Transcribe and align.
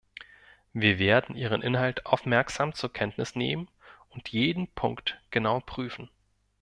Wir 0.73 0.97
werden 0.97 1.35
ihren 1.35 1.61
Inhalt 1.61 2.07
aufmerksam 2.07 2.73
zur 2.73 2.91
Kenntnis 2.91 3.35
nehmen 3.35 3.67
und 4.09 4.29
jeden 4.29 4.67
Punkt 4.67 5.21
genau 5.29 5.59
prüfen. 5.59 6.09